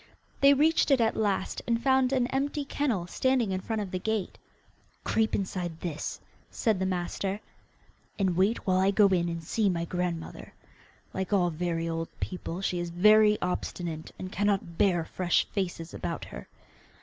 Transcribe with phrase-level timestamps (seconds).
[0.39, 3.99] They reached it at last, and found an empty kennel standing in front of the
[3.99, 4.39] gate.
[5.03, 7.39] 'Creep inside this,' said the master,
[8.17, 10.53] 'and wait while I go in and see my grandmother.
[11.13, 16.25] Like all very old people, she is very obstinate, and cannot bear fresh faces about
[16.25, 16.47] her.